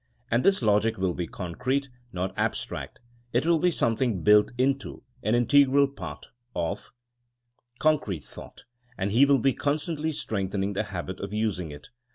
[0.31, 2.99] And this logic will be concrete, not abstract;
[3.33, 6.91] it will be something built into, an integral part of,
[7.77, 8.63] concrete thought,
[8.97, 11.89] and he will be constantly strengthening the habit of using it.